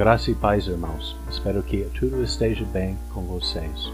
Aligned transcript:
Graça 0.00 0.30
e 0.30 0.34
paz, 0.34 0.66
irmãos. 0.66 1.14
Espero 1.30 1.62
que 1.62 1.84
tudo 1.94 2.22
esteja 2.22 2.64
bem 2.64 2.96
com 3.12 3.20
vocês. 3.26 3.92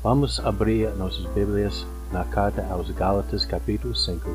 Vamos 0.00 0.38
abrir 0.38 0.88
nossas 0.94 1.26
Bíblias 1.34 1.84
na 2.12 2.22
carta 2.24 2.64
aos 2.70 2.88
Gálatas, 2.92 3.44
capítulo 3.44 3.92
5, 3.92 4.30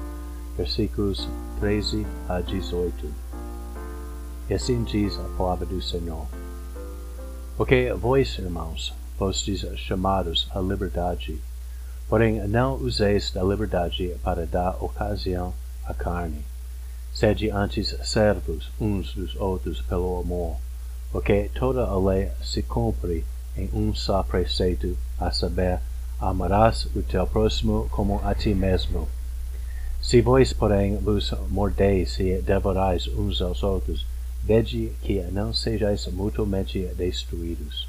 versículos 0.58 1.30
13 1.62 2.06
a 2.28 2.42
18. 2.42 3.08
E 4.50 4.54
assim 4.54 4.84
diz 4.84 5.18
a 5.18 5.24
palavra 5.38 5.66
do 5.66 5.82
Senhor. 5.82 6.28
Porque 7.56 7.94
vós, 7.94 8.38
irmãos, 8.38 8.94
fostes 9.18 9.66
chamados 9.80 10.50
à 10.54 10.60
liberdade, 10.60 11.40
porém 12.10 12.46
não 12.50 12.76
useis 12.76 13.32
da 13.32 13.42
liberdade 13.42 14.14
para 14.22 14.46
dar 14.46 14.72
ocasião 14.84 15.54
à 15.86 15.94
carne. 15.94 16.44
Sede 17.14 17.50
antes 17.50 17.96
servos 18.04 18.70
uns 18.78 19.14
dos 19.14 19.38
outros 19.38 19.80
pelo 19.80 20.20
amor 20.20 20.58
porque 21.12 21.50
toda 21.54 21.86
a 21.86 22.00
lei 22.00 22.30
se 22.44 22.64
cumpre 22.64 23.26
em 23.56 23.70
um 23.74 23.94
só 23.94 24.24
preceito, 24.24 24.98
a 25.20 25.32
saber, 25.32 25.80
amarás 26.20 26.86
o 26.96 27.02
teu 27.04 27.28
próximo 27.28 27.88
como 27.92 28.22
a 28.24 28.34
ti 28.34 28.54
mesmo. 28.54 29.08
Se 30.02 30.22
vós, 30.22 30.54
porém, 30.54 30.98
vos 30.98 31.34
mordeis 31.50 32.18
e 32.20 32.42
devorais 32.42 33.08
uns 33.08 33.42
aos 33.42 33.62
outros, 33.62 34.06
vede 34.44 34.92
que 35.02 35.22
não 35.32 35.54
sejais 35.54 36.08
mutuamente 36.08 36.80
destruídos. 36.96 37.88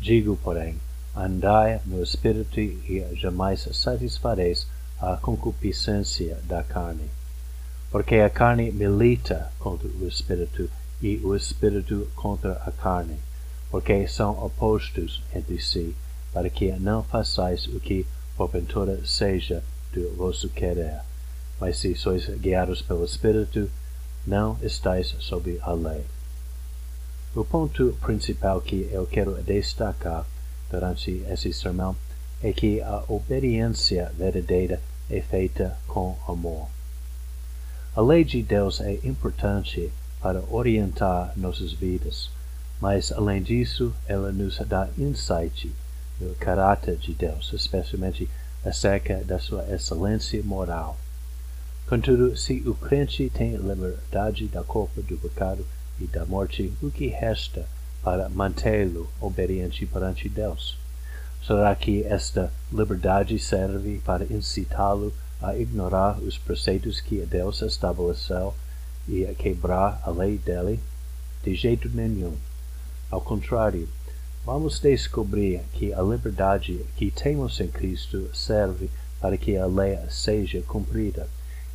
Digo, 0.00 0.38
porém, 0.42 0.76
andai 1.14 1.80
no 1.84 2.02
Espírito 2.02 2.60
e 2.60 3.04
jamais 3.14 3.68
satisfareis 3.72 4.66
a 5.00 5.16
concupiscência 5.16 6.38
da 6.44 6.62
carne. 6.62 7.10
Porque 7.90 8.16
a 8.16 8.30
carne 8.30 8.70
milita 8.72 9.50
contra 9.58 9.86
o 9.86 10.08
Espírito, 10.08 10.70
e 11.00 11.16
o 11.18 11.34
espírito 11.34 12.08
contra 12.14 12.52
a 12.66 12.72
carne, 12.72 13.18
porque 13.70 14.06
são 14.06 14.44
opostos 14.44 15.22
entre 15.34 15.60
si, 15.60 15.94
para 16.32 16.50
que 16.50 16.72
não 16.72 17.02
façais 17.02 17.66
o 17.66 17.78
que 17.80 18.06
porventura 18.36 19.04
seja 19.06 19.62
do 19.92 20.14
vosso 20.16 20.48
querer. 20.48 21.00
Mas 21.60 21.78
se 21.78 21.94
sois 21.94 22.26
guiados 22.26 22.82
pelo 22.82 23.04
Espírito, 23.04 23.70
não 24.26 24.58
estáis 24.62 25.14
sob 25.20 25.58
a 25.62 25.72
lei. 25.72 26.04
O 27.34 27.44
ponto 27.44 27.96
principal 28.00 28.60
que 28.60 28.88
eu 28.92 29.06
quero 29.06 29.34
destacar 29.42 30.26
durante 30.70 31.24
esse 31.28 31.52
sermão 31.52 31.96
é 32.42 32.52
que 32.52 32.80
a 32.80 33.04
obediência 33.08 34.12
verdadeira 34.16 34.80
é 35.10 35.20
feita 35.20 35.76
com 35.86 36.16
amor. 36.28 36.68
A 37.94 38.00
lei 38.00 38.24
de 38.24 38.42
Deus 38.42 38.80
é 38.80 38.94
importante 39.04 39.92
para 40.24 40.42
orientar 40.50 41.34
nossas 41.36 41.74
vidas, 41.74 42.30
mas 42.80 43.12
além 43.12 43.42
disso, 43.42 43.92
ela 44.06 44.32
nos 44.32 44.56
dá 44.56 44.88
insight 44.96 45.70
do 46.18 46.34
caráter 46.36 46.96
de 46.96 47.12
Deus, 47.12 47.52
especialmente 47.52 48.26
acerca 48.64 49.22
da 49.22 49.38
sua 49.38 49.70
excelência 49.70 50.42
moral. 50.42 50.96
Contudo, 51.86 52.34
se 52.38 52.62
o 52.66 52.74
crente 52.74 53.28
tem 53.28 53.54
liberdade 53.56 54.46
da 54.46 54.62
culpa 54.62 55.02
do 55.02 55.18
pecado 55.18 55.66
e 56.00 56.06
da 56.06 56.24
morte, 56.24 56.72
o 56.82 56.90
que 56.90 57.08
resta 57.08 57.68
para 58.02 58.30
mantê-lo 58.30 59.10
obediente 59.20 59.84
perante 59.84 60.26
Deus? 60.30 60.78
Será 61.46 61.74
que 61.74 62.02
esta 62.02 62.50
liberdade 62.72 63.38
serve 63.38 64.00
para 64.02 64.24
incitá-lo 64.24 65.12
a 65.42 65.54
ignorar 65.54 66.18
os 66.20 66.38
preceitos 66.38 66.98
que 66.98 67.16
Deus 67.26 67.60
estabeleceu 67.60 68.54
e 69.06 69.26
a 69.26 69.34
quebrar 69.34 70.00
a 70.04 70.10
lei 70.10 70.38
dele? 70.38 70.80
De 71.42 71.54
jeito 71.54 71.88
nenhum. 71.88 72.36
Ao 73.10 73.20
contrário, 73.20 73.88
vamos 74.44 74.78
descobrir 74.80 75.60
que 75.72 75.92
a 75.92 76.02
liberdade 76.02 76.84
que 76.96 77.10
temos 77.10 77.60
em 77.60 77.68
Cristo 77.68 78.30
serve 78.34 78.90
para 79.20 79.36
que 79.36 79.56
a 79.56 79.66
lei 79.66 79.98
seja 80.10 80.60
cumprida, 80.62 81.28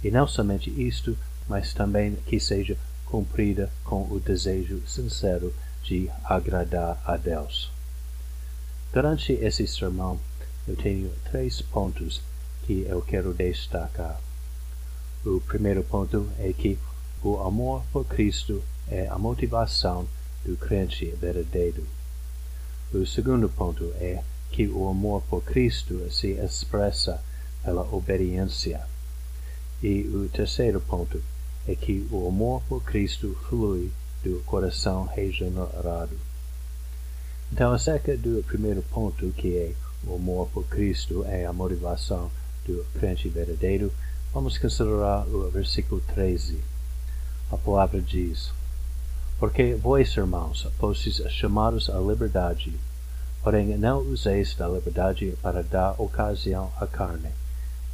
e 0.04 0.12
não 0.12 0.28
somente 0.28 0.70
isto, 0.70 1.18
mas 1.48 1.74
também 1.74 2.16
que 2.28 2.40
seja 2.40 2.78
cumprida 3.06 3.72
com 3.84 4.04
o 4.04 4.20
desejo 4.20 4.82
sincero 4.88 5.54
de 5.84 6.10
agradar 6.24 7.02
a 7.06 7.18
Deus. 7.18 7.72
Durante 8.94 9.34
esse 9.34 9.68
sermão, 9.68 10.20
eu 10.68 10.76
tenho 10.76 11.12
três 11.30 11.62
pontos 11.62 12.22
que 12.66 12.86
eu 12.88 13.02
quero 13.02 13.34
destacar. 13.34 14.20
O 15.26 15.42
primeiro 15.42 15.84
ponto 15.84 16.30
é 16.38 16.54
que 16.54 16.78
o 17.24 17.40
amor 17.42 17.84
por 17.92 18.06
Cristo 18.06 18.64
é 18.88 19.08
a 19.08 19.18
motivação 19.18 20.08
do 20.46 20.56
crente 20.56 21.06
verdadeiro. 21.20 21.86
O 22.94 23.06
segundo 23.06 23.50
ponto 23.50 23.92
é 23.96 24.24
que 24.52 24.68
o 24.68 24.88
amor 24.88 25.22
por 25.30 25.44
Cristo 25.44 26.12
se 26.12 26.32
expressa 26.32 27.22
pela 27.64 27.82
obediência. 27.94 28.82
E 29.84 30.04
o 30.04 30.30
terceiro 30.30 30.82
ponto 30.82 31.22
é 31.68 31.76
que 31.76 32.08
o 32.12 32.28
amor 32.28 32.62
por 32.68 32.82
Cristo 32.84 33.38
flui 33.48 33.92
do 34.24 34.42
coração 34.46 35.06
regenerado. 35.06 36.18
Então, 37.52 37.74
acerca 37.74 38.16
do 38.16 38.44
primeiro 38.44 38.82
ponto, 38.84 39.30
que 39.32 39.58
é 39.58 39.74
o 40.08 40.16
amor 40.16 40.48
por 40.50 40.66
Cristo 40.66 41.26
é 41.26 41.46
a 41.46 41.54
motivação 41.54 42.32
do 42.66 42.86
crente 42.98 43.28
verdadeiro, 43.28 43.92
vamos 44.34 44.58
considerar 44.58 45.28
o 45.28 45.50
versículo 45.50 46.02
13. 46.14 46.69
Palavra 47.60 48.02
diz: 48.02 48.52
Porque 49.38 49.76
vós, 49.76 50.16
irmãos, 50.16 50.68
fostes 50.80 51.22
chamados 51.32 51.90
à 51.90 52.00
liberdade, 52.00 52.74
porém 53.44 53.78
não 53.78 54.00
useis 54.00 54.56
da 54.56 54.68
liberdade 54.68 55.38
para 55.42 55.62
dar 55.62 56.00
ocasião 56.02 56.72
à 56.80 56.88
carne. 56.88 57.30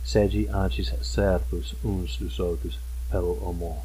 Sede 0.03 0.47
antes 0.49 0.93
servos 1.01 1.75
uns 1.83 2.17
dos 2.17 2.39
outros 2.39 2.79
pelo 3.09 3.49
amor. 3.49 3.77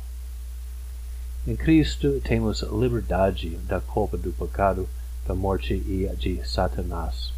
Em 1.46 1.56
Cristo 1.56 2.20
temos 2.22 2.60
liberdade 2.62 3.56
da 3.66 3.80
culpa 3.80 4.18
do 4.18 4.30
pecado, 4.32 4.86
da 5.26 5.34
morte 5.34 5.72
e 5.72 6.06
de 6.16 6.46
Satanás. 6.46 7.32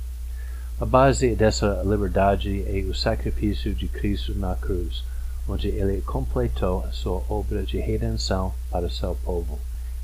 A 0.81 0.85
base 0.85 1.37
dessa 1.37 1.81
liberdade 1.85 2.65
é 2.67 2.83
o 2.83 2.95
sacrifício 2.95 3.73
de 3.73 3.87
Cristo 3.87 4.35
na 4.35 4.57
cruz, 4.57 5.05
onde 5.49 5.69
ele 5.69 6.01
completou 6.03 6.87
sua 6.93 7.23
obra 7.29 7.63
de 7.65 7.79
redenção 7.79 8.55
para 8.71 8.89
seu 8.89 9.15
povo, 9.17 9.59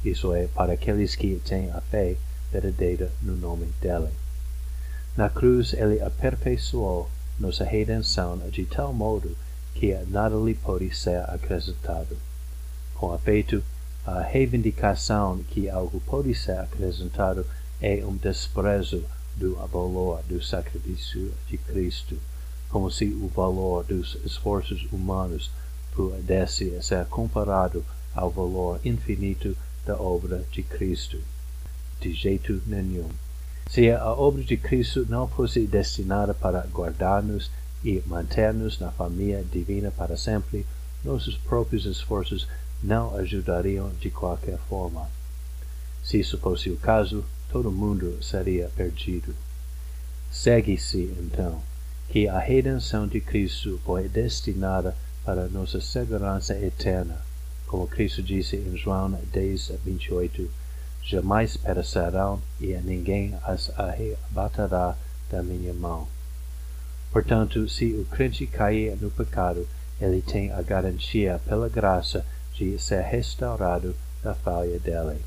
isso 0.04 0.34
é, 0.34 0.46
para 0.48 0.72
aqueles 0.72 1.14
que 1.14 1.40
têm 1.44 1.70
a 1.70 1.80
fé 1.80 2.16
verdadeira 2.50 3.10
no 3.22 3.36
nome 3.36 3.66
dele. 3.80 4.08
Na 5.16 5.28
cruz 5.28 5.72
ele 5.72 6.00
aperfeiçoou 6.00 7.08
nossa 7.38 7.64
redenção 7.64 8.38
de 8.50 8.64
tal 8.64 8.92
modo 8.92 9.36
que 9.74 9.94
nada 10.08 10.36
lhe 10.36 10.54
pode 10.54 10.94
ser 10.94 11.22
acrescentado. 11.30 12.16
Com 12.94 13.14
efeito, 13.14 13.62
a 14.04 14.20
reivindicação 14.20 15.38
que 15.50 15.68
algo 15.68 16.00
pode 16.00 16.34
ser 16.34 16.58
acrescentado 16.58 17.46
é 17.80 18.04
um 18.04 18.16
desprezo 18.16 19.04
do 19.36 19.54
valor 19.54 20.22
do 20.28 20.42
sacrifício 20.42 21.32
de 21.46 21.58
Cristo 21.58 22.18
como 22.68 22.90
se 22.90 23.06
o 23.06 23.28
valor 23.28 23.84
dos 23.84 24.16
esforços 24.24 24.86
humanos 24.92 25.50
pudesse 25.94 26.80
ser 26.82 27.06
comparado 27.06 27.84
ao 28.14 28.30
valor 28.30 28.80
infinito 28.84 29.56
da 29.84 29.96
obra 29.96 30.44
de 30.52 30.62
Cristo. 30.62 31.18
De 32.00 32.12
jeito 32.12 32.62
nenhum. 32.66 33.08
Se 33.68 33.90
a 33.90 34.12
obra 34.12 34.42
de 34.42 34.56
Cristo 34.56 35.06
não 35.08 35.26
fosse 35.28 35.66
destinada 35.66 36.32
para 36.32 36.66
guardar-nos 36.66 37.50
e 37.84 38.02
manter-nos 38.06 38.78
na 38.78 38.90
família 38.90 39.44
divina 39.44 39.90
para 39.90 40.16
sempre, 40.16 40.66
nossos 41.04 41.36
próprios 41.36 41.84
esforços 41.84 42.48
não 42.82 43.16
ajudariam 43.16 43.90
de 44.00 44.10
qualquer 44.10 44.58
forma. 44.68 45.08
Se 46.02 46.20
isso 46.20 46.38
fosse 46.38 46.70
o 46.70 46.76
caso, 46.76 47.24
todo 47.50 47.70
mundo 47.70 48.22
seria 48.22 48.70
perdido. 48.74 49.34
Segue-se, 50.30 51.14
então, 51.20 51.62
que 52.08 52.26
a 52.26 52.38
redenção 52.38 53.06
de 53.06 53.20
Cristo 53.20 53.78
foi 53.84 54.08
destinada 54.08 54.96
para 55.24 55.46
nossa 55.48 55.78
segurança 55.80 56.58
eterna. 56.58 57.20
Como 57.66 57.86
Cristo 57.86 58.22
disse 58.22 58.56
em 58.56 58.76
João 58.78 59.10
10, 59.30 59.72
28, 59.84 60.50
jamais 61.04 61.56
perecerão 61.58 62.40
e 62.58 62.68
ninguém 62.78 63.36
as 63.44 63.70
arrebatará 63.78 64.96
da 65.30 65.42
minha 65.42 65.74
mão. 65.74 66.08
Portanto, 67.12 67.68
se 67.68 67.92
o 67.92 68.06
crente 68.06 68.46
cair 68.46 68.96
no 68.96 69.10
pecado, 69.10 69.68
ele 70.00 70.22
tem 70.22 70.50
a 70.52 70.62
garantia 70.62 71.40
pela 71.46 71.68
graça 71.68 72.24
de 72.54 72.78
ser 72.78 73.02
restaurado 73.02 73.94
da 74.22 74.34
falha 74.34 74.78
dele. 74.78 75.20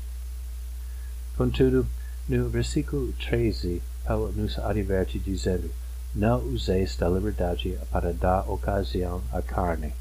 Contudo, 1.36 1.86
no 2.28 2.48
versículo 2.48 3.12
13, 3.12 3.80
Paulo 4.04 4.32
nos 4.32 4.58
adverte 4.58 5.18
dizendo, 5.18 5.70
não 6.14 6.40
useis 6.40 6.96
da 6.96 7.08
liberdade 7.08 7.78
para 7.90 8.12
dar 8.12 8.50
ocasião 8.50 9.22
à 9.32 9.40
carne. 9.40 9.92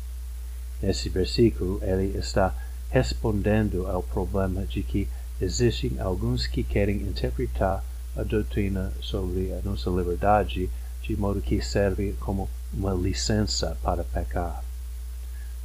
Nesse 0.81 1.09
versículo, 1.09 1.79
ele 1.83 2.17
está 2.17 2.53
respondendo 2.89 3.87
ao 3.87 4.03
problema 4.03 4.65
de 4.65 4.83
que 4.83 5.07
existem 5.39 5.99
alguns 5.99 6.47
que 6.47 6.63
querem 6.63 6.97
interpretar 6.97 7.83
a 8.15 8.23
doutrina 8.23 8.91
sobre 8.99 9.53
a 9.53 9.61
nossa 9.63 9.89
liberdade 9.89 10.69
de 11.01 11.15
modo 11.15 11.41
que 11.41 11.61
serve 11.61 12.13
como 12.19 12.49
uma 12.73 12.93
licença 12.93 13.77
para 13.81 14.03
pecar. 14.03 14.63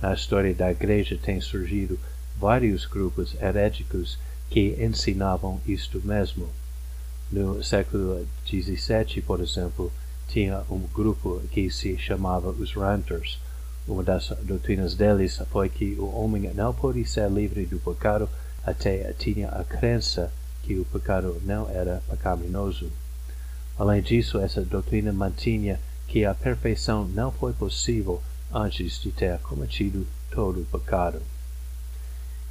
Na 0.00 0.14
história 0.14 0.54
da 0.54 0.70
Igreja 0.70 1.19
têm 1.20 1.40
surgido 1.40 1.99
vários 2.38 2.87
grupos 2.87 3.34
heréticos 3.40 4.19
que 4.50 4.76
ensinavam 4.78 5.60
isto 5.66 6.00
mesmo. 6.04 6.49
No 7.31 7.62
século 7.64 8.26
XVII, 8.46 9.22
por 9.22 9.40
exemplo, 9.40 9.92
tinha 10.28 10.62
um 10.70 10.81
grupo 10.93 11.40
que 11.50 11.70
se 11.70 11.96
chamava 11.99 12.50
os 12.50 12.73
Ranters. 12.73 13.38
Uma 13.87 14.02
das 14.02 14.28
doutrinas 14.43 14.94
deles 14.94 15.40
foi 15.50 15.69
que 15.69 15.94
o 15.99 16.14
homem 16.14 16.50
não 16.55 16.75
pode 16.75 17.05
ser 17.05 17.31
livre 17.31 17.67
do 17.67 17.78
pecado 17.78 18.28
até 18.64 19.12
tinha 19.12 19.49
a 19.49 19.62
crença 19.62 20.32
que 20.64 20.75
o 20.75 20.84
pecado 20.84 21.40
não 21.44 21.70
era 21.70 22.02
pecaminoso. 22.11 22.90
Além 23.78 24.02
disso, 24.02 24.38
essa 24.38 24.62
doutrina 24.62 25.12
mantinha 25.12 25.78
que 26.08 26.25
a 26.25 26.34
perfeição 26.34 27.06
não 27.06 27.31
foi 27.31 27.52
possível 27.52 28.20
antes 28.52 29.00
de 29.00 29.12
ter 29.12 29.38
cometido 29.38 30.06
todo 30.31 30.61
o 30.61 30.64
pecado. 30.64 31.23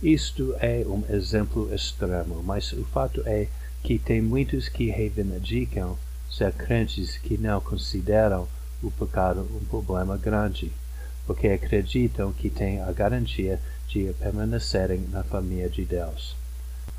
Isto 0.02 0.56
é 0.60 0.86
um 0.88 1.04
exemplo 1.10 1.74
extremo, 1.74 2.42
mas 2.44 2.72
o 2.72 2.86
fato 2.86 3.22
é 3.26 3.48
que 3.84 4.00
tem 4.00 4.22
muitos 4.22 4.70
que 4.70 4.90
reivindicam 4.90 5.98
ser 6.36 6.52
crentes 6.52 7.18
que 7.18 7.38
não 7.38 7.62
consideram 7.62 8.48
o 8.84 8.92
pecado 8.92 9.48
um 9.56 9.66
problema 9.66 10.18
grande, 10.18 10.72
porque 11.26 11.48
acreditam 11.48 12.34
que 12.34 12.50
têm 12.50 12.82
a 12.82 12.92
garantia 12.92 13.60
de 13.88 14.14
permanecerem 14.20 15.08
na 15.12 15.24
família 15.24 15.70
de 15.70 15.86
Deus. 15.86 16.36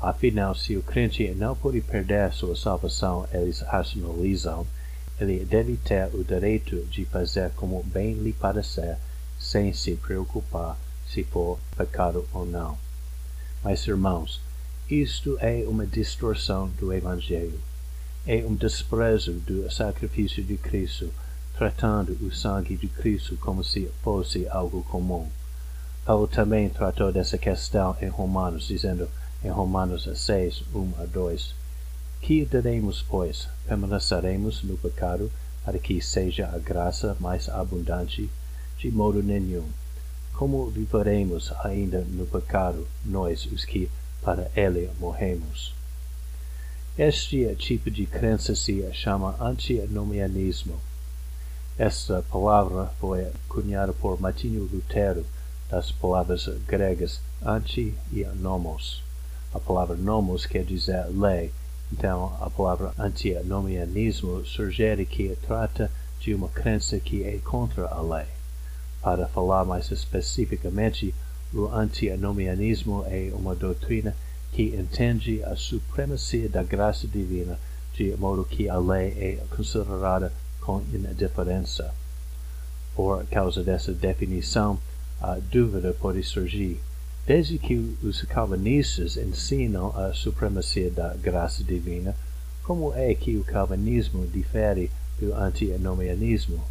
Afinal, 0.01 0.55
se 0.55 0.75
o 0.75 0.81
crente 0.81 1.29
não 1.35 1.55
pode 1.55 1.81
perder 1.81 2.33
sua 2.33 2.55
salvação, 2.55 3.27
eles 3.31 3.61
racionalizam, 3.61 4.65
ele 5.19 5.45
deve 5.45 5.77
ter 5.77 6.09
o 6.13 6.23
direito 6.23 6.83
de 6.85 7.05
fazer 7.05 7.51
como 7.51 7.83
bem 7.83 8.13
lhe 8.15 8.33
parecer, 8.33 8.97
sem 9.39 9.71
se 9.71 9.95
preocupar 9.95 10.77
se 11.07 11.23
for 11.23 11.59
pecado 11.75 12.27
ou 12.33 12.45
não. 12.45 12.77
Mas, 13.63 13.85
irmãos, 13.87 14.41
isto 14.89 15.37
é 15.39 15.63
uma 15.67 15.85
distorção 15.85 16.69
do 16.79 16.91
Evangelho. 16.91 17.59
É 18.29 18.45
um 18.45 18.55
desprezo 18.55 19.31
do 19.31 19.71
sacrifício 19.71 20.43
de 20.43 20.57
Cristo, 20.57 21.09
tratando 21.57 22.11
o 22.21 22.29
sangue 22.29 22.75
de 22.75 22.89
Cristo 22.89 23.37
como 23.37 23.63
se 23.63 23.89
fosse 24.03 24.45
algo 24.49 24.83
comum. 24.83 25.29
Paulo 26.03 26.27
também 26.27 26.67
tratou 26.67 27.09
dessa 27.09 27.37
questão 27.37 27.95
em 28.01 28.09
Romanos, 28.09 28.67
dizendo 28.67 29.07
em 29.41 29.47
Romanos 29.47 30.09
6, 30.13 30.61
1 30.75 30.93
a 30.99 31.05
2, 31.05 31.55
Que 32.19 32.43
daremos, 32.43 33.01
pois? 33.01 33.47
Permaneceremos 33.65 34.61
no 34.61 34.77
pecado 34.77 35.31
para 35.63 35.79
que 35.79 36.01
seja 36.01 36.49
a 36.53 36.59
graça 36.59 37.15
mais 37.21 37.47
abundante? 37.47 38.29
De 38.77 38.91
modo 38.91 39.23
nenhum. 39.23 39.69
Como 40.33 40.67
viveremos 40.69 41.53
ainda 41.63 42.01
no 42.01 42.25
pecado, 42.25 42.85
nós 43.05 43.45
os 43.45 43.63
que 43.63 43.89
para 44.21 44.51
ele 44.53 44.89
morremos? 44.99 45.76
Este 46.97 47.53
tipo 47.57 47.91
de 47.91 48.07
crença 48.07 48.55
se 48.55 48.91
chama 48.91 49.35
antinomianismo. 49.39 50.79
Esta 51.77 52.23
palavra 52.23 52.87
foi 52.99 53.27
cunhada 53.47 53.93
por 53.93 54.19
Martinho 54.19 54.63
Lutero 54.63 55.23
das 55.69 55.91
palavras 55.91 56.49
gregas 56.65 57.21
anti 57.45 57.93
e 58.11 58.23
nomos. 58.41 59.03
A 59.53 59.59
palavra 59.59 59.95
nomos 59.95 60.47
quer 60.47 60.63
dizer 60.63 61.05
lei, 61.11 61.51
então 61.93 62.35
a 62.41 62.49
palavra 62.49 62.91
antinomianismo 62.97 64.43
sugere 64.43 65.05
que 65.05 65.37
trata 65.45 65.91
de 66.19 66.33
uma 66.33 66.49
crença 66.49 66.99
que 66.99 67.23
é 67.23 67.37
contra 67.37 67.85
a 67.89 68.01
lei. 68.01 68.25
Para 69.03 69.27
falar 69.27 69.65
mais 69.65 69.91
especificamente, 69.91 71.13
o 71.53 71.67
antinomianismo 71.67 73.05
é 73.05 73.31
uma 73.35 73.53
doutrina 73.53 74.15
que 74.57 74.75
entende 74.75 75.43
a 75.43 75.55
supremacia 75.55 76.49
da 76.49 76.63
graça 76.63 77.07
divina 77.07 77.59
de 77.93 78.17
modo 78.17 78.43
que 78.43 78.67
a 78.67 78.75
lei 78.79 79.09
é 79.09 79.43
considerada 79.55 80.33
com 80.61 80.81
indiferença. 80.91 81.93
Por 82.95 83.23
causa 83.27 83.63
dessa 83.63 83.93
definição, 83.93 84.79
a 85.21 85.35
dúvida 85.35 85.95
pode 86.01 86.23
surgir. 86.23 86.79
Desde 87.27 87.59
que 87.59 87.95
os 88.01 88.23
calvinistas 88.23 89.15
ensinam 89.15 89.95
a 89.95 90.11
supremacia 90.11 90.89
da 90.89 91.13
graça 91.13 91.63
divina, 91.63 92.15
como 92.63 92.91
é 92.95 93.13
que 93.13 93.37
o 93.37 93.43
calvinismo 93.43 94.25
difere 94.25 94.89
do 95.19 95.35
antinomianismo? 95.35 96.63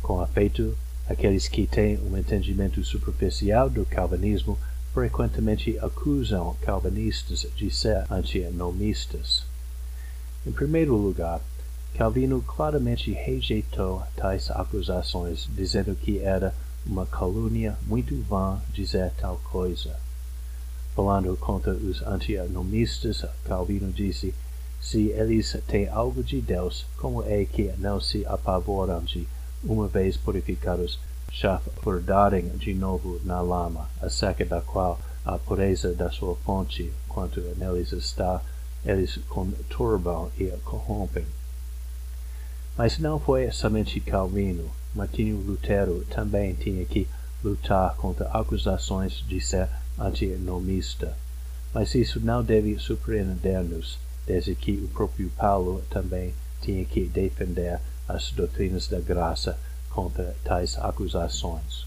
Com 0.00 0.24
efeito, 0.24 0.74
aqueles 1.06 1.48
que 1.48 1.66
têm 1.66 1.98
um 1.98 2.16
entendimento 2.16 2.82
superficial 2.82 3.68
do 3.68 3.84
calvinismo 3.84 4.58
frequentemente 4.98 5.78
acusam 5.78 6.56
calvinistas 6.60 7.46
de 7.54 7.70
ser 7.70 8.04
antinomistas. 8.10 9.44
Em 10.44 10.50
primeiro 10.50 10.96
lugar, 10.96 11.40
Calvino 11.94 12.42
claramente 12.42 13.12
rejeitou 13.12 14.02
tais 14.16 14.50
acusações, 14.50 15.48
dizendo 15.54 15.94
que 15.94 16.18
era 16.18 16.52
uma 16.84 17.06
calúnia 17.06 17.78
muito 17.86 18.20
vã 18.22 18.60
dizer 18.72 19.12
tal 19.16 19.40
coisa. 19.44 19.94
Falando 20.96 21.36
contra 21.36 21.74
os 21.74 22.02
antinomistas, 22.02 23.24
Calvino 23.44 23.92
disse, 23.92 24.34
se 24.80 25.10
eles 25.10 25.56
têm 25.68 25.88
algo 25.88 26.24
de 26.24 26.40
Deus, 26.40 26.84
como 26.96 27.22
é 27.22 27.44
que 27.44 27.72
não 27.78 28.00
se 28.00 28.26
apavoram 28.26 29.04
de, 29.04 29.28
uma 29.62 29.86
vez 29.86 30.16
purificados, 30.16 30.98
chafurdarem 31.30 32.48
de 32.56 32.74
novo 32.74 33.20
na 33.24 33.40
lama, 33.40 33.88
acerca 34.00 34.44
da 34.44 34.60
qual 34.60 34.98
a 35.24 35.38
pureza 35.38 35.94
da 35.94 36.10
sua 36.10 36.34
fonte, 36.36 36.92
quanto 37.08 37.40
neles 37.56 37.92
está, 37.92 38.40
eles 38.84 39.18
conturbam 39.28 40.30
e 40.38 40.46
corrompem. 40.64 41.26
Mas 42.76 42.98
não 42.98 43.18
foi 43.18 43.50
somente 43.50 44.00
Calvino, 44.00 44.70
Martinho 44.94 45.36
Lutero 45.36 46.04
também 46.10 46.54
tinha 46.54 46.84
que 46.84 47.06
lutar 47.44 47.94
contra 47.96 48.28
acusações 48.28 49.24
de 49.26 49.40
ser 49.40 49.68
antinomista. 49.98 51.16
Mas 51.74 51.94
isso 51.94 52.18
não 52.20 52.42
deve 52.42 52.78
surpreender-nos, 52.78 53.98
desde 54.26 54.54
que 54.54 54.72
o 54.72 54.88
próprio 54.88 55.30
Paulo 55.36 55.82
também 55.90 56.34
tinha 56.62 56.84
que 56.84 57.04
defender 57.04 57.80
as 58.08 58.32
doutrinas 58.32 58.88
da 58.88 58.98
graça 58.98 59.58
contra 59.98 60.36
tais 60.44 60.78
acusações. 60.78 61.84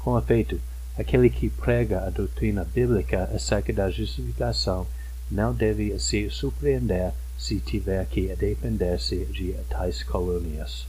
Com 0.00 0.18
efeito, 0.18 0.60
aquele 0.98 1.30
que 1.30 1.48
prega 1.48 2.04
a 2.04 2.10
doutrina 2.10 2.62
bíblica 2.62 3.24
acerca 3.34 3.72
da 3.72 3.90
justificação 3.90 4.86
não 5.30 5.54
deve 5.54 5.98
se 5.98 6.28
surpreender 6.28 7.14
se 7.38 7.58
tiver 7.58 8.04
que 8.04 8.36
defender-se 8.36 9.24
de 9.24 9.54
tais 9.70 10.02
calúnias. 10.02 10.86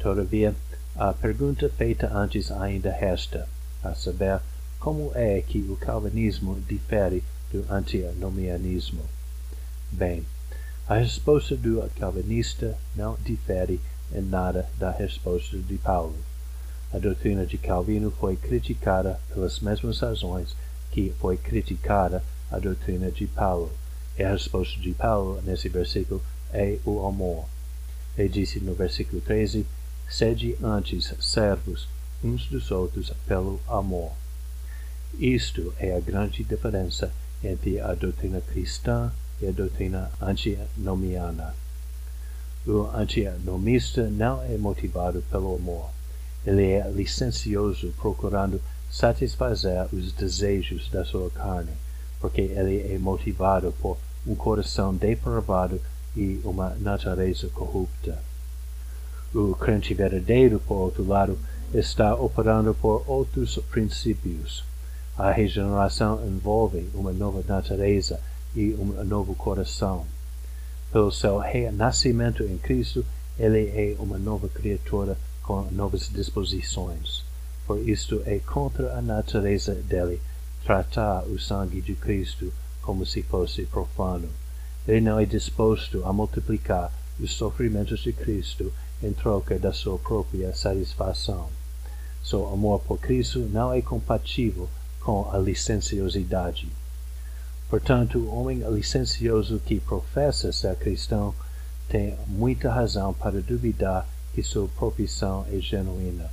Todavia, 0.00 0.52
a 0.96 1.12
pergunta 1.12 1.68
feita 1.68 2.10
antes 2.12 2.50
ainda 2.50 2.90
resta, 2.90 3.48
a 3.84 3.94
saber, 3.94 4.40
como 4.80 5.12
é 5.14 5.40
que 5.42 5.58
o 5.58 5.76
calvinismo 5.76 6.60
difere 6.68 7.22
do 7.52 7.64
antinomianismo? 7.72 9.04
Bem, 9.92 10.26
a 10.88 10.96
resposta 10.96 11.54
do 11.54 11.88
calvinista 12.00 12.76
não 12.96 13.16
difere 13.24 13.80
em 14.14 14.22
nada 14.22 14.68
da 14.78 14.90
resposta 14.90 15.56
de 15.56 15.78
Paulo. 15.78 16.16
A 16.92 16.98
doutrina 16.98 17.46
de 17.46 17.56
Calvino 17.56 18.10
foi 18.10 18.36
criticada 18.36 19.20
pelas 19.32 19.60
mesmas 19.60 20.00
razões 20.00 20.56
que 20.90 21.14
foi 21.20 21.36
criticada 21.36 22.22
a 22.50 22.58
doutrina 22.58 23.10
de 23.10 23.26
Paulo. 23.26 23.70
E 24.18 24.24
a 24.24 24.32
resposta 24.32 24.78
de 24.80 24.92
Paulo 24.92 25.40
nesse 25.42 25.68
versículo 25.68 26.20
é 26.52 26.78
o 26.84 27.06
amor. 27.06 27.46
Ele 28.18 28.28
disse 28.28 28.58
no 28.60 28.74
versículo 28.74 29.20
13: 29.20 29.64
sede 30.08 30.56
antes 30.62 31.14
servos 31.20 31.88
uns 32.22 32.46
dos 32.46 32.70
outros 32.70 33.12
pelo 33.26 33.60
amor. 33.68 34.12
Isto 35.18 35.72
é 35.78 35.96
a 35.96 36.00
grande 36.00 36.44
diferença 36.44 37.12
entre 37.42 37.80
a 37.80 37.94
doutrina 37.94 38.40
cristã 38.40 39.12
e 39.40 39.46
a 39.46 39.52
doutrina 39.52 40.10
antinomiana. 40.20 41.54
O 42.66 42.90
antinomista 42.94 44.08
não 44.10 44.42
é 44.42 44.58
motivado 44.58 45.22
pelo 45.30 45.54
amor. 45.54 45.88
Ele 46.44 46.72
é 46.72 46.90
licencioso 46.90 47.92
procurando 47.96 48.60
satisfazer 48.90 49.86
os 49.92 50.12
desejos 50.12 50.90
da 50.90 51.04
sua 51.04 51.30
carne, 51.30 51.72
porque 52.20 52.42
ele 52.42 52.94
é 52.94 52.98
motivado 52.98 53.72
por 53.80 53.96
um 54.26 54.34
coração 54.34 54.94
depravado 54.94 55.80
e 56.14 56.40
uma 56.44 56.70
natureza 56.80 57.48
corrupta. 57.48 58.18
O 59.34 59.54
crente 59.54 59.94
verdadeiro, 59.94 60.60
por 60.60 60.74
outro 60.74 61.06
lado, 61.06 61.38
está 61.72 62.14
operando 62.14 62.74
por 62.74 63.04
outros 63.06 63.58
princípios. 63.70 64.64
A 65.16 65.30
regeneração 65.30 66.26
envolve 66.26 66.90
uma 66.92 67.12
nova 67.12 67.42
natureza 67.46 68.20
e 68.54 68.74
um 68.74 69.04
novo 69.04 69.34
coração. 69.34 70.04
Pelo 70.92 71.12
seu 71.12 71.38
renascimento 71.38 72.42
em 72.42 72.58
Cristo, 72.58 73.06
ele 73.38 73.68
é 73.68 73.94
uma 74.00 74.18
nova 74.18 74.48
criatura 74.48 75.16
com 75.40 75.62
novas 75.70 76.08
disposições. 76.08 77.24
Por 77.64 77.88
isto 77.88 78.20
é 78.26 78.40
contra 78.40 78.98
a 78.98 79.00
natureza 79.00 79.72
dele 79.74 80.20
tratar 80.64 81.22
o 81.26 81.38
sangue 81.38 81.80
de 81.80 81.94
Cristo 81.94 82.52
como 82.82 83.06
se 83.06 83.22
fosse 83.22 83.62
profano. 83.66 84.28
Ele 84.88 85.00
não 85.00 85.20
é 85.20 85.24
disposto 85.24 86.04
a 86.04 86.12
multiplicar 86.12 86.92
os 87.20 87.34
sofrimentos 87.34 88.00
de 88.00 88.12
Cristo 88.12 88.72
em 89.00 89.12
troca 89.12 89.60
da 89.60 89.72
sua 89.72 89.96
própria 89.96 90.52
satisfação. 90.56 91.48
Seu 92.24 92.52
amor 92.52 92.80
por 92.80 92.98
Cristo 92.98 93.38
não 93.38 93.72
é 93.72 93.80
compatível 93.80 94.68
com 94.98 95.30
a 95.30 95.38
licenciosidade. 95.38 96.68
Portanto, 97.70 98.18
o 98.18 98.34
homem 98.34 98.58
licencioso 98.68 99.60
que 99.64 99.78
professa 99.78 100.52
ser 100.52 100.74
cristão 100.74 101.32
tem 101.88 102.16
muita 102.26 102.68
razão 102.68 103.14
para 103.14 103.40
duvidar 103.40 104.08
que 104.34 104.42
sua 104.42 104.66
profissão 104.66 105.46
é 105.52 105.60
genuína. 105.60 106.28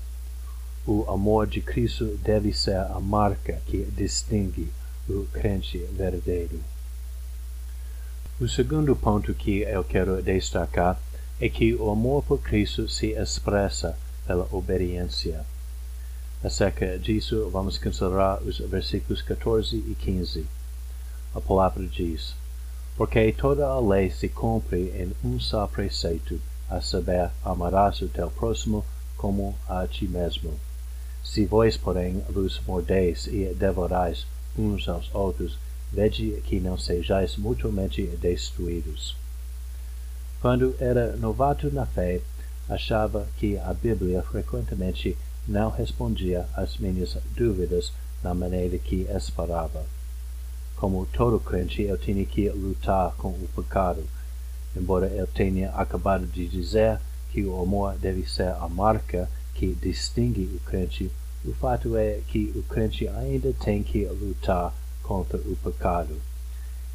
O 0.84 1.06
amor 1.08 1.46
de 1.46 1.62
Cristo 1.62 2.18
deve 2.24 2.52
ser 2.54 2.78
a 2.78 3.00
marca 3.00 3.62
que 3.68 3.86
distingue 3.96 4.72
o 5.08 5.28
crente 5.32 5.78
verdadeiro. 5.94 6.60
O 8.40 8.48
segundo 8.48 8.96
ponto 8.96 9.32
que 9.36 9.62
eu 9.62 9.84
quero 9.84 10.24
destacar 10.24 11.00
é 11.40 11.48
que 11.50 11.76
o 11.76 11.92
amor 11.92 12.24
por 12.24 12.40
Cristo 12.40 12.90
se 12.90 13.12
expressa 13.12 13.96
pela 14.26 14.48
obediência. 14.52 15.46
Acerca 16.44 16.98
disso, 16.98 17.48
vamos 17.52 17.78
considerar 17.78 18.42
os 18.42 18.58
versículos 18.58 19.22
14 19.22 19.76
e 19.76 19.96
15. 20.00 20.57
A 21.38 21.40
palavra 21.40 21.86
diz: 21.86 22.34
Porque 22.96 23.32
toda 23.32 23.68
a 23.68 23.80
lei 23.80 24.10
se 24.10 24.28
cumpre 24.28 24.92
em 24.98 25.14
um 25.24 25.40
só 25.40 25.68
preceito, 25.68 26.42
a 26.68 26.82
saber, 26.82 27.30
amarás 27.46 28.02
o 28.02 28.08
teu 28.08 28.32
próximo 28.32 28.84
como 29.16 29.54
a 29.70 29.86
ti 29.86 30.08
mesmo. 30.08 30.60
Se 31.24 31.46
vós, 31.46 31.78
porém, 31.78 32.24
vos 32.28 32.60
mordeis 32.66 33.28
e 33.28 33.54
devorais 33.54 34.26
uns 34.58 34.90
aos 34.90 35.14
outros, 35.14 35.60
vede 35.94 36.42
que 36.44 36.60
não 36.60 36.76
sejais 36.76 37.38
mutuamente 37.38 38.02
destruídos. 38.20 39.16
Quando 40.42 40.76
era 40.80 41.16
novato 41.18 41.72
na 41.72 41.86
fé, 41.86 42.20
achava 42.68 43.28
que 43.38 43.60
a 43.60 43.76
Bíblia 43.76 44.24
frequentemente 44.24 45.16
não 45.48 45.70
respondia 45.70 46.50
às 46.56 46.80
minhas 46.80 47.16
dúvidas 47.36 47.94
na 48.24 48.34
maneira 48.34 48.80
que 48.80 49.06
esperava. 49.16 49.86
Como 50.78 51.08
todo 51.08 51.40
crente, 51.40 51.82
eu 51.82 51.98
tinha 51.98 52.24
que 52.24 52.50
lutar 52.50 53.14
com 53.18 53.30
o 53.30 53.50
pecado. 53.56 54.04
Embora 54.76 55.08
eu 55.08 55.26
tenha 55.26 55.72
acabado 55.72 56.28
de 56.28 56.48
dizer 56.48 57.00
que 57.32 57.44
o 57.44 57.60
amor 57.60 57.96
deve 57.98 58.30
ser 58.30 58.50
a 58.50 58.70
marca 58.70 59.30
que 59.56 59.74
distingue 59.74 60.44
o 60.56 60.60
crente, 60.60 61.12
o 61.44 61.52
fato 61.54 61.98
é 61.98 62.22
que 62.28 62.52
o 62.56 62.62
crente 62.62 63.08
ainda 63.08 63.52
tem 63.54 63.82
que 63.82 64.06
lutar 64.06 64.72
contra 65.02 65.40
o 65.40 65.56
pecado. 65.64 66.16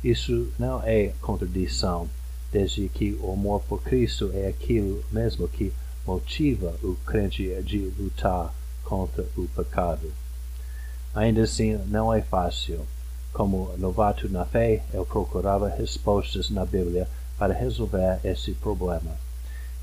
Isso 0.03 0.49
não 0.59 0.81
é 0.85 1.13
contradição, 1.21 2.09
desde 2.53 2.89
que 2.89 3.19
o 3.21 3.33
amor 3.33 3.63
por 3.63 3.83
Cristo 3.83 4.31
é 4.33 4.47
aquilo 4.47 5.03
mesmo 5.11 5.49
que 5.49 5.73
motiva 6.07 6.75
o 6.85 6.95
crente 7.05 7.49
de 7.63 7.79
lutar 7.99 8.55
contra 8.85 9.25
o 9.37 9.49
pecado. 9.49 10.13
Ainda 11.15 11.43
assim, 11.43 11.77
não 11.89 12.13
é 12.13 12.23
fácil. 12.23 12.87
Como 13.33 13.75
novato 13.79 14.29
na 14.29 14.45
fé, 14.45 14.83
eu 14.93 15.07
procurava 15.07 15.69
respostas 15.69 16.51
na 16.51 16.67
Bíblia 16.67 17.09
para 17.39 17.55
resolver 17.55 18.21
esse 18.23 18.53
problema. 18.53 19.17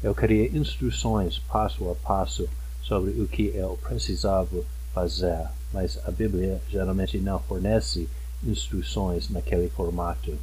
Eu 0.04 0.14
queria 0.14 0.56
instruções 0.56 1.40
passo 1.40 1.90
a 1.90 1.96
passo 1.96 2.48
sobre 2.84 3.12
o 3.20 3.28
que 3.28 3.52
eu 3.56 3.78
precisava 3.82 4.64
fazer, 4.94 5.48
mas 5.74 6.00
a 6.06 6.12
Bíblia 6.12 6.62
geralmente 6.70 7.18
não 7.18 7.40
fornece 7.40 8.08
instruções 8.44 9.30
naquele 9.30 9.68
formato. 9.70 10.38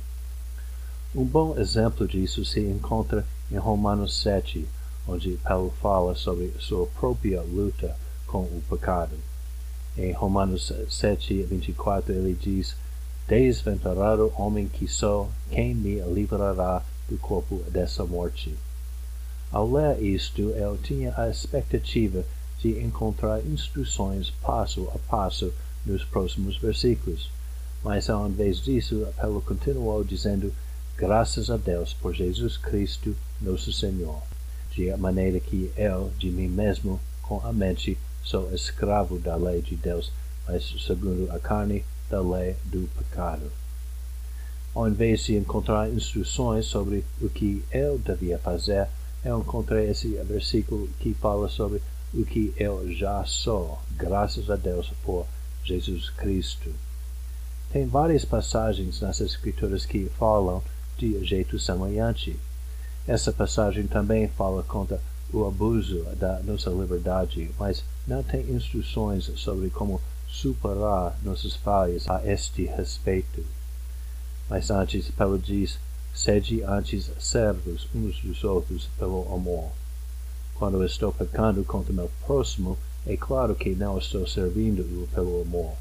Um 1.15 1.25
bom 1.25 1.57
exemplo 1.59 2.07
disso 2.07 2.45
se 2.45 2.61
encontra 2.61 3.25
em 3.51 3.57
Romanos 3.57 4.21
7, 4.21 4.67
onde 5.07 5.39
Paulo 5.45 5.73
fala 5.81 6.15
sobre 6.17 6.53
sua 6.59 6.87
própria 6.89 7.41
luta 7.41 7.97
com 8.27 8.41
o 8.41 8.63
pecado. 8.69 9.17
Em 9.97 10.13
Romanos 10.13 10.73
7, 10.91 11.43
24, 11.45 12.13
ele 12.13 12.37
diz: 12.39 12.77
Desventurado 13.29 14.33
homem 14.37 14.69
que 14.69 14.87
sou, 14.87 15.33
quem 15.51 15.75
me 15.75 16.01
livrará 16.01 16.81
do 17.09 17.19
corpo 17.19 17.57
dessa 17.69 18.05
morte? 18.05 18.55
Ao 19.51 19.69
ler 19.69 20.01
isto, 20.01 20.43
eu 20.51 20.79
tinha 20.79 21.13
a 21.17 21.29
expectativa 21.29 22.25
de 22.61 22.81
encontrar 22.81 23.45
instruções 23.45 24.31
passo 24.31 24.89
a 24.95 24.99
passo 25.11 25.53
nos 25.85 26.05
próximos 26.05 26.57
versículos. 26.57 27.29
Mas 27.83 28.09
ao 28.09 28.29
invés 28.29 28.61
disso, 28.61 29.09
Paulo 29.17 29.43
continuou 29.43 30.05
dizendo: 30.05 30.55
Graças 30.97 31.51
a 31.51 31.57
Deus 31.57 31.93
por 31.95 32.15
Jesus 32.15 32.57
Cristo, 32.57 33.17
nosso 33.41 33.73
Senhor, 33.73 34.23
de 34.71 34.97
maneira 34.97 35.41
que 35.41 35.73
eu, 35.77 36.13
de 36.17 36.31
mim 36.31 36.47
mesmo, 36.47 37.01
com 37.23 37.45
a 37.45 37.53
mente, 37.53 37.99
sou 38.23 38.55
escravo 38.55 39.19
da 39.19 39.35
lei 39.35 39.61
de 39.63 39.75
Deus, 39.75 40.13
mas 40.47 40.65
segundo 40.87 41.29
a 41.33 41.41
carne, 41.41 41.85
da 42.11 42.21
lei 42.21 42.57
do 42.65 42.89
pecado. 42.99 43.51
Ao 44.75 44.89
invés 44.89 45.25
de 45.25 45.37
encontrar 45.37 45.89
instruções 45.91 46.67
sobre 46.67 47.05
o 47.21 47.29
que 47.29 47.65
eu 47.73 47.99
devia 47.99 48.39
fazer, 48.39 48.89
eu 49.25 49.41
encontrei 49.41 49.91
esse 49.91 50.09
versículo 50.25 50.89
que 51.01 51.15
fala 51.15 51.49
sobre 51.49 51.81
o 52.13 52.25
que 52.25 52.53
eu 52.57 52.93
já 52.93 53.25
sou, 53.25 53.79
graças 53.97 54.51
a 54.51 54.57
Deus 54.57 54.93
por 55.03 55.27
Jesus 55.65 56.11
Cristo. 56.11 56.71
Tem 57.73 57.87
várias 57.87 58.25
passagens 58.25 59.01
nas 59.01 59.21
Escrituras 59.21 59.85
que 59.85 60.11
falam 60.19 60.63
de 60.97 61.25
jeito 61.25 61.59
semelhante. 61.59 62.39
Essa 63.07 63.33
passagem 63.33 63.87
também 63.87 64.29
fala 64.29 64.63
contra 64.63 65.01
o 65.33 65.45
abuso 65.45 66.05
da 66.17 66.41
nossa 66.41 66.71
liberdade, 66.71 67.51
mas 67.59 67.85
não 68.07 68.23
tem 68.23 68.43
instruções 68.53 69.25
sobre 69.37 69.71
como 69.71 70.01
superar 70.37 71.17
nossas 71.23 71.55
falhas 71.55 72.09
a 72.09 72.25
este 72.27 72.67
respeito. 72.67 73.43
Mas 74.49 74.71
antes, 74.71 75.11
Paulo 75.11 75.39
diz, 75.39 75.79
sede 76.15 76.63
antes 76.63 77.11
servos 77.19 77.89
uns 77.95 78.21
dos 78.21 78.45
outros 78.45 78.89
pelo 78.99 79.35
amor. 79.35 79.71
Quando 80.55 80.85
estou 80.85 81.13
pecando 81.13 81.65
contra 81.65 81.93
meu 81.93 82.11
próximo, 82.27 82.79
é 83.07 83.17
claro 83.17 83.55
que 83.55 83.75
não 83.75 83.97
estou 83.99 84.27
servindo-o 84.27 85.07
pelo 85.09 85.43
amor, 85.43 85.73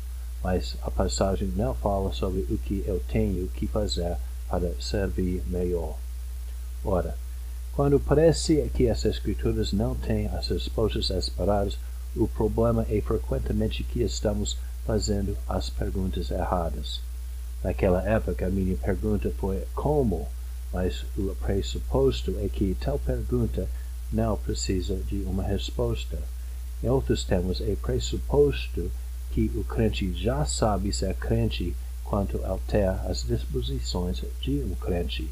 mas 0.44 0.76
a 0.82 0.90
passagem 0.90 1.50
não 1.56 1.74
fala 1.74 2.14
sobre 2.14 2.42
o 2.50 2.58
que 2.58 2.84
eu 2.88 3.02
tenho 3.12 3.48
que 3.50 3.68
fazer 3.68 4.16
para 4.50 4.72
servir 4.80 5.44
melhor. 5.48 5.98
Ora, 6.84 7.18
quando 7.74 8.00
parece 8.00 8.70
que 8.74 8.90
as 8.90 9.04
Escrituras 9.04 9.74
não 9.74 9.96
têm 9.96 10.28
as 10.28 10.48
respostas 10.48 11.10
esperadas, 11.10 11.78
o 12.16 12.28
problema 12.28 12.86
é 12.90 13.02
frequentemente 13.02 13.84
que 13.84 14.02
estamos 14.02 14.58
fazendo 14.86 15.38
as 15.48 15.70
perguntas 15.70 16.32
erradas. 16.32 17.02
Naquela 17.64 18.02
época, 18.08 18.46
a 18.46 18.50
minha 18.50 18.78
pergunta 18.78 19.32
foi 19.38 19.64
como, 19.74 20.28
mas 20.72 21.04
o 21.18 21.36
pressuposto 21.36 22.36
é 22.40 22.48
que 22.48 22.78
tal 22.80 23.00
pergunta 23.00 23.68
não 24.14 24.38
precisa 24.38 24.96
de 24.96 25.24
uma 25.24 25.44
resposta. 25.44 26.18
Em 26.84 26.88
outros 26.88 27.24
termos, 27.24 27.60
é 27.60 27.76
pressuposto 27.76 28.92
que 29.32 29.52
o 29.56 29.64
crente 29.64 30.14
já 30.14 30.46
sabe 30.46 30.94
ser 30.94 31.16
crente 31.16 31.76
quanto 32.04 32.46
altera 32.46 33.02
as 33.10 33.24
disposições 33.24 34.24
de 34.40 34.64
um 34.64 34.76
crente. 34.76 35.30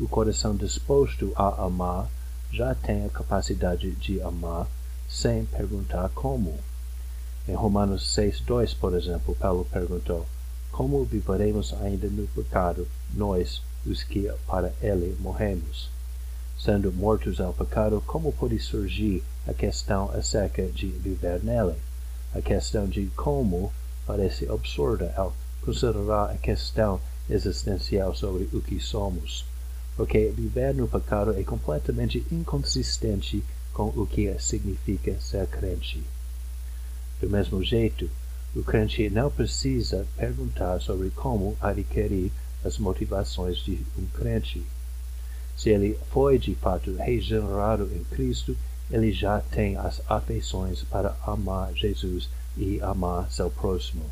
O 0.00 0.08
coração 0.08 0.56
disposto 0.56 1.32
a 1.36 1.62
amar 1.62 2.08
já 2.50 2.74
tem 2.74 3.04
a 3.04 3.10
capacidade 3.10 3.92
de 3.92 4.20
amar 4.22 4.66
sem 5.10 5.44
perguntar 5.44 6.08
como. 6.10 6.56
Em 7.48 7.54
Romanos 7.54 8.14
6:2, 8.14 8.74
por 8.74 8.94
exemplo, 8.96 9.34
Paulo 9.34 9.64
perguntou: 9.64 10.24
Como 10.70 11.04
viveremos 11.04 11.74
ainda 11.82 12.06
no 12.06 12.28
pecado, 12.28 12.86
nós, 13.12 13.60
os 13.84 14.04
que 14.04 14.30
para 14.46 14.72
ele 14.80 15.16
morremos? 15.18 15.90
Sendo 16.56 16.92
mortos 16.92 17.40
ao 17.40 17.52
pecado, 17.52 18.00
como 18.06 18.32
pode 18.32 18.60
surgir 18.60 19.24
a 19.48 19.52
questão 19.52 20.10
acerca 20.12 20.62
de 20.66 20.86
viver 20.86 21.42
nele? 21.42 21.74
A 22.32 22.40
questão 22.40 22.86
de 22.86 23.06
como 23.16 23.72
parece 24.06 24.48
absurda 24.48 25.12
ao 25.16 25.34
considerar 25.64 26.30
a 26.30 26.36
questão 26.36 27.00
existencial 27.28 28.14
sobre 28.14 28.48
o 28.52 28.60
que 28.60 28.80
somos, 28.80 29.44
porque 29.96 30.32
viver 30.34 30.74
no 30.74 30.86
pecado 30.86 31.38
é 31.38 31.42
completamente 31.42 32.24
inconsistente 32.30 33.42
com 33.72 33.88
o 33.88 34.06
que 34.06 34.34
significa 34.38 35.20
ser 35.20 35.46
crente. 35.46 36.02
Do 37.20 37.28
mesmo 37.28 37.62
jeito, 37.62 38.10
O 38.52 38.64
crente 38.64 39.08
não 39.08 39.30
precisa 39.30 40.04
perguntar 40.16 40.80
sobre 40.80 41.10
como 41.10 41.56
adquirir 41.60 42.32
as 42.64 42.78
motivações 42.78 43.58
de 43.58 43.78
um 43.96 44.06
crente. 44.06 44.66
Se 45.56 45.70
ele 45.70 45.96
foi 46.10 46.36
de 46.36 46.56
fato 46.56 46.92
regenerado 46.96 47.88
em 47.94 48.02
Cristo, 48.02 48.56
ele 48.90 49.12
já 49.12 49.40
tem 49.40 49.76
as 49.76 50.02
afeições 50.10 50.82
para 50.82 51.16
amar 51.24 51.72
Jesus 51.74 52.28
e 52.56 52.80
amar 52.80 53.30
seu 53.30 53.48
próximo. 53.50 54.04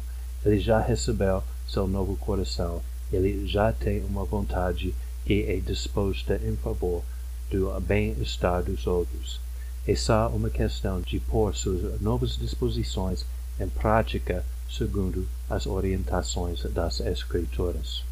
Ele 0.45 0.61
já 0.61 0.79
recebeu 0.79 1.43
seu 1.67 1.89
novo 1.89 2.17
coração. 2.17 2.81
Ele 3.13 3.45
já 3.45 3.73
tem 3.73 4.05
uma 4.05 4.25
vontade 4.25 4.95
que 5.25 5.43
é 5.49 5.57
disposta 5.57 6.41
em 6.45 6.55
favor 6.57 7.03
do 7.51 7.79
bem-estar 7.81 8.63
dos 8.63 8.87
outros. 8.87 9.41
É 9.89 9.97
só 9.97 10.29
uma 10.29 10.51
questão 10.51 11.01
de 11.01 11.19
pôr 11.19 11.57
suas 11.57 11.99
novas 12.03 12.37
disposições 12.37 13.25
em 13.59 13.67
prática 13.71 14.45
segundo 14.71 15.27
as 15.49 15.67
orientações 15.67 16.63
das 16.65 17.01
Escrituras. 17.01 18.05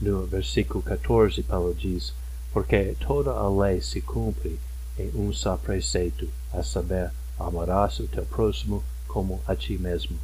No 0.00 0.24
versículo 0.24 0.80
14, 0.82 1.42
Paulo 1.42 1.74
diz: 1.74 2.14
Porque 2.50 2.96
toda 2.98 3.30
a 3.30 3.46
lei 3.46 3.82
se 3.82 4.00
cumpre 4.00 4.58
em 4.98 5.10
um 5.14 5.34
só 5.34 5.54
preceito, 5.58 6.26
a 6.50 6.62
saber, 6.62 7.10
amarás 7.38 7.98
o 7.98 8.08
teu 8.08 8.24
próximo 8.24 8.82
como 9.06 9.42
a 9.46 9.54
ti 9.54 9.76
mesmo. 9.76 10.16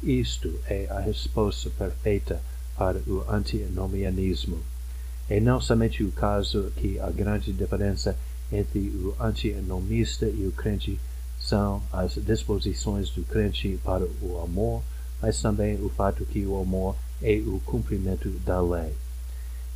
Isto 0.00 0.60
é 0.68 0.86
a 0.90 1.00
resposta 1.00 1.70
perfeita 1.70 2.40
para 2.76 3.00
o 3.00 3.28
antinomianismo. 3.28 4.60
É 5.28 5.40
não 5.40 5.60
somente 5.60 6.04
o 6.04 6.12
caso 6.12 6.72
que 6.76 7.00
a 7.00 7.10
grande 7.10 7.52
diferença 7.52 8.16
entre 8.52 8.80
o 8.80 9.16
antinomista 9.18 10.26
e 10.26 10.46
o 10.46 10.52
crente 10.52 11.00
são 11.40 11.82
as 11.92 12.14
disposições 12.14 13.10
do 13.10 13.24
crente 13.24 13.78
para 13.82 14.04
o 14.20 14.40
amor, 14.42 14.82
mas 15.20 15.40
também 15.40 15.80
o 15.82 15.88
fato 15.88 16.24
que 16.24 16.44
o 16.46 16.60
amor 16.60 16.94
é 17.22 17.36
o 17.38 17.60
cumprimento 17.64 18.28
da 18.44 18.60
lei. 18.60 18.92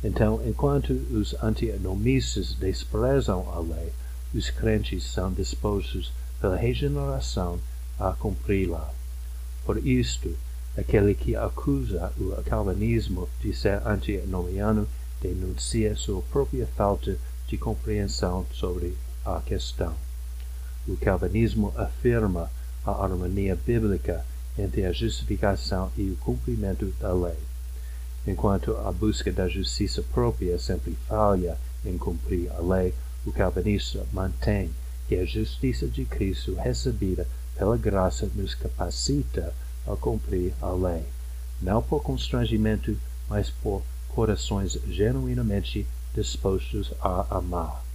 Então, 0.03 0.41
enquanto 0.45 0.91
os 1.11 1.33
antinomistas 1.41 2.53
desprezam 2.53 3.49
a 3.49 3.59
lei, 3.59 3.91
os 4.33 4.49
crentes 4.49 5.03
são 5.03 5.33
dispostos 5.33 6.13
pela 6.39 6.55
regeneração 6.55 7.59
a 7.99 8.11
cumpri-la. 8.11 8.93
Por 9.65 9.85
isto, 9.85 10.35
aquele 10.77 11.15
que 11.15 11.35
acusa 11.35 12.13
o 12.17 12.31
calvinismo 12.43 13.27
de 13.41 13.53
ser 13.53 13.85
antinomiano 13.87 14.87
denuncia 15.21 15.95
sua 15.95 16.21
própria 16.21 16.67
falta 16.67 17.17
de 17.47 17.57
compreensão 17.57 18.45
sobre 18.53 18.97
a 19.25 19.41
questão. 19.41 19.95
O 20.87 20.95
calvinismo 20.97 21.73
afirma 21.75 22.49
a 22.85 22.91
harmonia 22.91 23.55
bíblica 23.55 24.25
entre 24.57 24.85
a 24.85 24.91
justificação 24.91 25.91
e 25.97 26.09
o 26.09 26.17
cumprimento 26.17 26.85
da 26.99 27.13
lei, 27.13 27.37
enquanto 28.25 28.75
a 28.77 28.91
busca 28.91 29.31
da 29.31 29.47
justiça 29.47 30.01
própria 30.13 30.57
sempre 30.57 30.97
falha 31.07 31.57
em 31.85 31.97
cumprir 31.97 32.51
a 32.51 32.59
lei, 32.59 32.93
o 33.25 33.31
calvinista 33.31 34.05
mantém 34.11 34.71
que 35.07 35.15
a 35.15 35.25
justiça 35.25 35.87
de 35.87 36.05
Cristo 36.05 36.55
recebida 36.55 37.27
pela 37.55 37.77
graça 37.77 38.29
nos 38.35 38.55
capacita 38.55 39.53
a 39.85 39.95
cumprir 39.95 40.53
a 40.61 40.71
lei, 40.71 41.03
não 41.61 41.81
por 41.81 42.01
constrangimento, 42.01 42.97
mas 43.29 43.49
por 43.49 43.81
corações 44.09 44.77
genuinamente 44.87 45.87
dispostos 46.17 46.91
a 46.99 47.37
amar. 47.37 47.85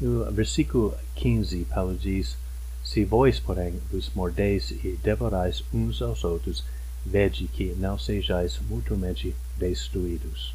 No 0.00 0.30
versículo 0.32 0.92
15, 1.14 1.64
Paulo 1.66 1.96
diz: 1.96 2.36
Se 2.82 3.04
vós, 3.04 3.38
porém, 3.38 3.80
vos 3.92 4.10
mordeis 4.12 4.72
e 4.72 4.98
devorais 5.00 5.62
uns 5.72 6.02
aos 6.02 6.24
outros, 6.24 6.64
vede 7.06 7.46
que 7.46 7.76
não 7.78 7.96
sejais 7.96 8.58
mutuamente 8.68 9.36
destruídos. 9.56 10.52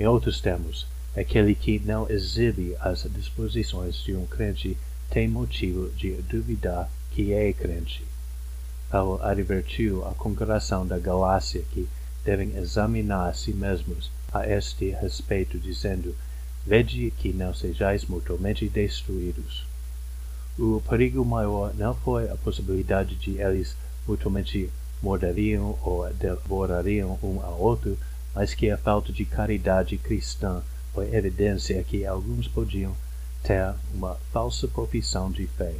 Em 0.00 0.06
outros 0.06 0.40
termos, 0.40 0.86
aquele 1.14 1.54
que 1.54 1.78
não 1.78 2.08
exibe 2.08 2.74
as 2.80 3.02
disposições 3.02 3.96
de 3.96 4.16
um 4.16 4.26
crente 4.26 4.76
tem 5.10 5.28
motivo 5.28 5.90
de 5.90 6.14
duvidar 6.22 6.90
que 7.10 7.34
é 7.34 7.52
crente. 7.52 8.04
Paulo 8.90 9.22
advertiu 9.22 10.06
a 10.06 10.14
congregação 10.14 10.86
da 10.86 10.98
Galácia 10.98 11.62
que 11.72 11.86
devem 12.24 12.56
examinar 12.56 13.28
a 13.28 13.34
si 13.34 13.52
mesmos 13.52 14.10
a 14.34 14.46
este 14.46 14.90
respeito, 14.90 15.58
dizendo: 15.58 16.14
Vede 16.66 17.12
que 17.12 17.32
não 17.32 17.54
sejais 17.54 18.04
mutuamente 18.04 18.68
destruídos. 18.68 19.64
O 20.58 20.82
perigo 20.88 21.24
maior 21.24 21.72
não 21.74 21.94
foi 21.94 22.28
a 22.28 22.36
possibilidade 22.36 23.14
de 23.14 23.38
eles 23.40 23.76
mutuamente 24.06 24.70
morderiam 25.00 25.78
ou 25.82 26.12
devorariam 26.14 27.18
um 27.22 27.40
ao 27.40 27.58
outro, 27.60 27.96
mas 28.34 28.54
que 28.54 28.70
a 28.70 28.76
falta 28.76 29.12
de 29.12 29.24
caridade 29.24 29.96
cristã 29.98 30.62
foi 30.92 31.14
evidência 31.14 31.82
que 31.84 32.04
alguns 32.04 32.48
podiam 32.48 32.94
ter 33.42 33.74
uma 33.92 34.16
falsa 34.32 34.66
profissão 34.66 35.30
de 35.30 35.46
fé. 35.46 35.74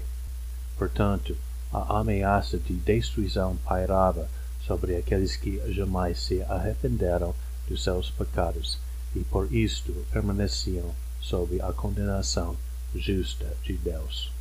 Portanto, 0.76 1.36
a 1.72 2.00
ameaça 2.00 2.58
de 2.58 2.74
destruição 2.74 3.56
pairava 3.64 4.28
sobre 4.66 4.96
aqueles 4.96 5.36
que 5.36 5.60
jamais 5.72 6.20
se 6.20 6.42
arrependeram 6.42 7.34
dos 7.68 7.82
seus 7.82 8.10
pecados 8.10 8.78
e 9.14 9.20
por 9.20 9.52
isto 9.52 9.92
permaneciam 10.12 10.94
sob 11.20 11.60
a 11.60 11.72
condenação 11.72 12.56
justa 12.94 13.56
de 13.62 13.74
Deus. 13.74 14.32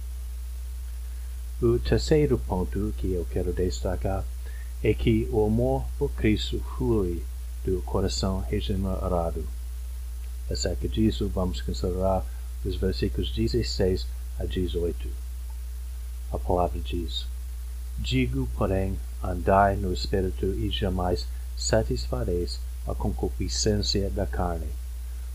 O 1.62 1.80
terceiro 1.80 2.38
ponto 2.38 2.94
que 2.98 3.14
eu 3.14 3.26
quero 3.32 3.54
destacar 3.54 4.26
é 4.84 4.94
que 4.94 5.30
o 5.32 5.46
amor 5.46 5.86
por 5.98 6.12
Cristo 6.12 6.60
flui 6.76 7.24
do 7.64 7.82
coração 7.84 8.42
regenerado. 8.42 9.48
Acerca 10.52 10.90
disso, 10.90 11.30
vamos 11.30 11.62
considerar 11.62 12.26
os 12.66 12.76
versículos 12.76 13.32
16 13.32 14.06
a 14.40 14.46
18. 14.46 15.08
A 16.34 16.38
palavra 16.38 16.80
diz: 16.82 17.26
Digo, 17.98 18.50
porém, 18.58 19.00
andai 19.24 19.78
no 19.78 19.94
Espírito 19.94 20.48
e 20.48 20.70
jamais 20.70 21.26
satisfareis 21.56 22.60
a 22.88 22.94
concupiscência 22.94 24.10
da 24.10 24.26
carne, 24.26 24.68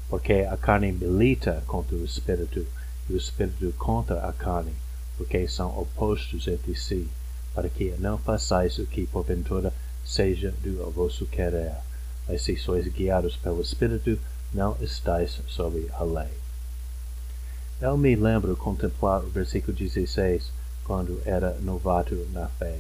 porque 0.08 0.46
a 0.50 0.56
carne 0.56 0.92
milita 0.92 1.62
contra 1.66 1.96
o 1.96 2.04
espírito 2.04 2.66
e 3.08 3.12
o 3.12 3.16
espírito 3.16 3.72
contra 3.78 4.26
a 4.26 4.32
carne, 4.32 4.72
porque 5.16 5.48
são 5.48 5.78
opostos 5.78 6.46
entre 6.46 6.74
si, 6.74 7.08
para 7.54 7.68
que 7.68 7.94
não 7.98 8.18
façais 8.18 8.78
o 8.78 8.86
que 8.86 9.06
porventura 9.06 9.72
seja 10.04 10.54
do 10.62 10.90
vosso 10.90 11.26
querer. 11.26 11.74
Mas 12.26 12.42
se 12.42 12.56
sois 12.56 12.86
guiados 12.88 13.36
pelo 13.36 13.60
espírito, 13.60 14.18
não 14.52 14.76
estáis 14.80 15.40
sob 15.48 15.88
a 15.92 16.02
lei. 16.04 16.32
Eu 17.80 17.96
me 17.96 18.14
lembro 18.16 18.56
contemplar 18.56 19.22
o 19.22 19.28
versículo 19.28 19.76
16 19.76 20.50
quando 20.84 21.20
era 21.24 21.52
novato 21.60 22.14
na 22.32 22.48
fé. 22.48 22.78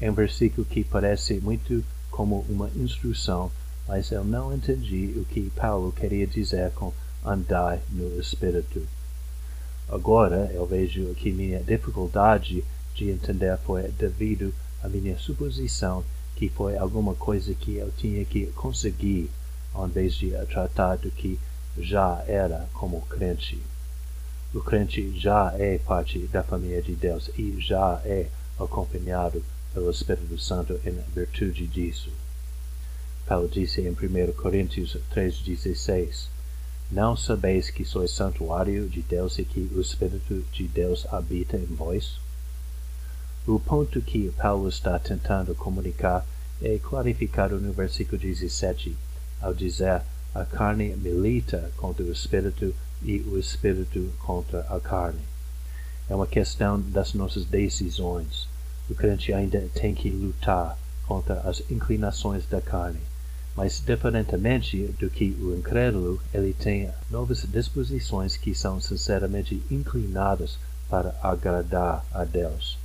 É 0.00 0.10
um 0.10 0.14
versículo 0.14 0.66
que 0.66 0.84
parece 0.84 1.34
muito 1.40 1.84
como 2.10 2.44
uma 2.48 2.68
instrução 2.76 3.50
mas 3.86 4.10
eu 4.10 4.24
não 4.24 4.54
entendi 4.54 5.14
o 5.16 5.24
que 5.24 5.50
Paulo 5.50 5.92
queria 5.92 6.26
dizer 6.26 6.70
com 6.72 6.92
andar 7.24 7.80
no 7.90 8.20
Espírito. 8.20 8.86
Agora 9.88 10.50
eu 10.52 10.64
vejo 10.66 11.14
que 11.14 11.32
minha 11.32 11.62
dificuldade 11.62 12.64
de 12.94 13.10
entender 13.10 13.56
foi 13.58 13.88
devido 13.92 14.54
à 14.82 14.88
minha 14.88 15.18
suposição 15.18 16.04
que 16.40 16.48
foi 16.48 16.78
alguma 16.78 17.14
coisa 17.14 17.52
que 17.54 17.76
eu 17.76 17.92
tinha 17.98 18.24
que 18.24 18.46
conseguir, 18.46 19.28
ao 19.74 19.86
invés 19.86 20.14
de 20.14 20.30
tratar 20.46 20.96
do 20.96 21.10
que 21.10 21.38
já 21.78 22.24
era 22.26 22.66
como 22.72 23.02
crente. 23.02 23.60
O 24.54 24.60
crente 24.60 25.18
já 25.18 25.52
é 25.58 25.78
parte 25.78 26.18
da 26.28 26.42
família 26.42 26.80
de 26.80 26.94
Deus 26.94 27.30
e 27.36 27.60
já 27.60 28.00
é 28.06 28.26
acompanhado 28.58 29.44
pelo 29.74 29.90
Espírito 29.90 30.38
Santo 30.38 30.80
em 30.84 30.98
virtude 31.14 31.66
disso. 31.66 32.10
Paulo 33.30 33.48
disse 33.48 33.80
em 33.80 33.90
1 33.90 34.32
Coríntios 34.32 34.96
3,16: 35.14 36.26
Não 36.90 37.16
sabeis 37.16 37.70
que 37.70 37.84
sois 37.84 38.10
santuário 38.10 38.88
de 38.88 39.02
Deus 39.02 39.38
e 39.38 39.44
que 39.44 39.70
o 39.72 39.80
Espírito 39.80 40.44
de 40.52 40.66
Deus 40.66 41.06
habita 41.08 41.56
em 41.56 41.64
vós? 41.64 42.18
O 43.46 43.60
ponto 43.60 44.02
que 44.02 44.32
Paulo 44.32 44.68
está 44.68 44.98
tentando 44.98 45.54
comunicar 45.54 46.26
é 46.60 46.76
clarificado 46.78 47.60
no 47.60 47.72
versículo 47.72 48.20
17, 48.20 48.96
ao 49.40 49.54
dizer: 49.54 50.02
A 50.34 50.44
carne 50.44 50.96
milita 50.96 51.70
contra 51.76 52.02
o 52.02 52.10
Espírito 52.10 52.74
e 53.00 53.20
o 53.20 53.38
Espírito 53.38 54.12
contra 54.18 54.62
a 54.62 54.80
carne. 54.80 55.22
É 56.08 56.16
uma 56.16 56.26
questão 56.26 56.80
das 56.80 57.14
nossas 57.14 57.44
decisões. 57.44 58.48
O 58.90 58.94
crente 58.96 59.32
ainda 59.32 59.64
tem 59.72 59.94
que 59.94 60.10
lutar 60.10 60.76
contra 61.06 61.42
as 61.48 61.62
inclinações 61.70 62.44
da 62.44 62.60
carne 62.60 62.98
mas 63.60 63.78
diferentemente 63.78 64.86
do 64.98 65.10
que 65.10 65.36
o 65.38 65.54
incrédulo, 65.54 66.18
ele 66.32 66.54
tem 66.54 66.90
novas 67.10 67.42
disposições 67.42 68.34
que 68.34 68.54
são 68.54 68.80
sinceramente 68.80 69.62
inclinadas 69.70 70.58
para 70.88 71.14
agradar 71.22 72.02
a 72.10 72.24
Deus. 72.24 72.78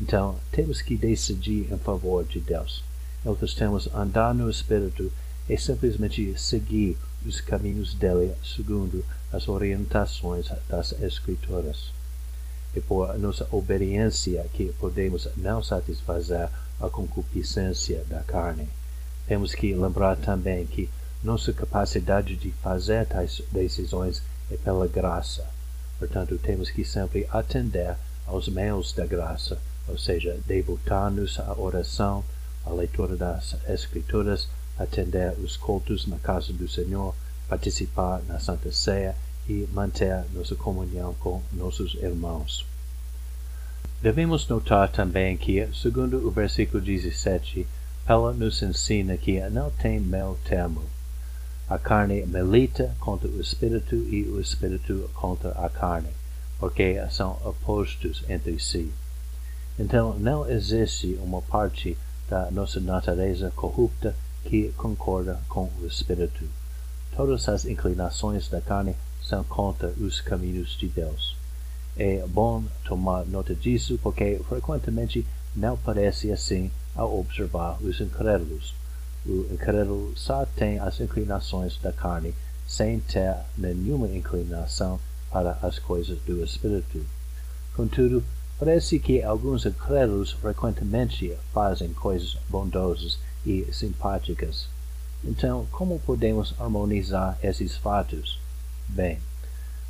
Então, 0.00 0.36
temos 0.52 0.82
que 0.82 0.96
decidir 0.96 1.72
em 1.72 1.78
favor 1.78 2.24
de 2.24 2.38
Deus. 2.38 2.84
Em 3.26 3.28
outros 3.28 3.54
termos, 3.54 3.92
andar 3.92 4.32
no 4.32 4.48
Espírito 4.48 5.10
é 5.48 5.56
simplesmente 5.56 6.38
seguir 6.38 6.96
os 7.26 7.40
caminhos 7.40 7.92
dele 7.92 8.32
segundo 8.44 9.04
as 9.32 9.48
orientações 9.48 10.46
das 10.68 10.92
Escrituras. 11.02 11.90
É 12.76 12.80
por 12.80 13.18
nossa 13.18 13.48
obediência 13.50 14.46
que 14.52 14.72
podemos 14.78 15.26
não 15.36 15.60
satisfazer 15.60 16.48
a 16.80 16.88
concupiscência 16.88 18.04
da 18.08 18.20
carne. 18.20 18.68
Temos 19.30 19.54
que 19.54 19.72
lembrar 19.72 20.16
também 20.16 20.66
que 20.66 20.90
nossa 21.22 21.52
capacidade 21.52 22.34
de 22.34 22.50
fazer 22.50 23.06
tais 23.06 23.40
decisões 23.52 24.20
é 24.50 24.56
pela 24.56 24.88
graça. 24.88 25.48
Portanto, 26.00 26.36
temos 26.36 26.68
que 26.68 26.84
sempre 26.84 27.28
atender 27.30 27.94
aos 28.26 28.48
meios 28.48 28.92
da 28.92 29.06
graça, 29.06 29.56
ou 29.86 29.96
seja, 29.96 30.36
devotar-nos 30.48 31.38
à 31.38 31.54
oração, 31.56 32.24
à 32.66 32.70
leitura 32.70 33.16
das 33.16 33.54
Escrituras, 33.68 34.48
atender 34.76 35.38
os 35.38 35.56
cultos 35.56 36.08
na 36.08 36.18
casa 36.18 36.52
do 36.52 36.68
Senhor, 36.68 37.14
participar 37.48 38.20
na 38.26 38.40
Santa 38.40 38.72
Ceia 38.72 39.14
e 39.48 39.64
manter 39.72 40.24
nossa 40.32 40.56
comunhão 40.56 41.14
com 41.20 41.40
nossos 41.52 41.94
irmãos. 42.02 42.66
Devemos 44.02 44.48
notar 44.48 44.90
também 44.90 45.36
que, 45.36 45.68
segundo 45.72 46.26
o 46.26 46.32
versículo 46.32 46.82
17, 46.82 47.64
ela 48.12 48.32
nos 48.32 48.60
ensina 48.60 49.16
que 49.16 49.38
não 49.50 49.70
tem 49.70 50.00
meio 50.00 50.36
termo. 50.44 50.82
A 51.68 51.78
carne 51.78 52.26
milita 52.26 52.92
contra 52.98 53.28
o 53.28 53.40
espírito 53.40 53.94
e 53.94 54.24
o 54.24 54.40
espírito 54.40 55.08
contra 55.14 55.50
a 55.50 55.68
carne, 55.70 56.08
porque 56.58 57.00
são 57.08 57.38
opostos 57.44 58.24
entre 58.28 58.58
si. 58.58 58.90
Então, 59.78 60.18
não 60.18 60.50
existe 60.50 61.16
uma 61.22 61.40
parte 61.40 61.96
da 62.28 62.50
nossa 62.50 62.80
natureza 62.80 63.52
corrupta 63.54 64.16
que 64.44 64.72
concorda 64.72 65.38
com 65.48 65.70
o 65.80 65.86
espírito. 65.86 66.44
Todas 67.14 67.48
as 67.48 67.64
inclinações 67.64 68.48
da 68.48 68.60
carne 68.60 68.96
são 69.22 69.44
contra 69.44 69.86
os 69.90 70.20
caminhos 70.20 70.76
de 70.76 70.88
Deus. 70.88 71.36
É 71.96 72.26
bom 72.26 72.64
tomar 72.84 73.24
nota 73.24 73.54
disso 73.54 74.00
porque 74.02 74.40
frequentemente 74.48 75.24
não 75.54 75.76
parece 75.76 76.30
assim 76.30 76.70
ao 76.94 77.18
observar 77.18 77.78
os 77.82 78.00
incrédulos. 78.00 78.74
O 79.26 79.46
incrédulo 79.52 80.12
só 80.16 80.46
tem 80.46 80.78
as 80.78 81.00
inclinações 81.00 81.78
da 81.78 81.92
carne, 81.92 82.34
sem 82.66 83.00
ter 83.00 83.36
nenhuma 83.56 84.08
inclinação 84.08 84.98
para 85.30 85.58
as 85.62 85.78
coisas 85.78 86.18
do 86.22 86.42
Espírito. 86.42 87.04
Contudo, 87.74 88.24
parece 88.58 88.98
que 88.98 89.22
alguns 89.22 89.66
incrédulos 89.66 90.32
frequentemente 90.32 91.36
fazem 91.52 91.92
coisas 91.92 92.36
bondosas 92.48 93.18
e 93.44 93.66
simpáticas. 93.72 94.68
Então, 95.24 95.66
como 95.70 95.98
podemos 96.00 96.54
harmonizar 96.58 97.38
esses 97.42 97.76
fatos? 97.76 98.40
Bem, 98.88 99.18